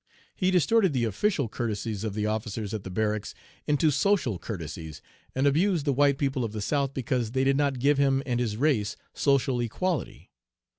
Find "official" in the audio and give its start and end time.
1.03-1.47